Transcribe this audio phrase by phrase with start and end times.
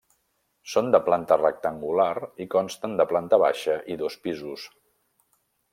[0.71, 2.09] Són de planta rectangular
[2.45, 4.65] i consten de planta baixa i dos pisos.